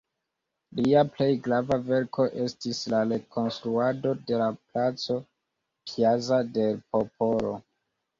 [0.77, 5.19] Lia plej grava verko estis la rekonstruado de la placo
[5.91, 7.53] "Piazza del Popolo".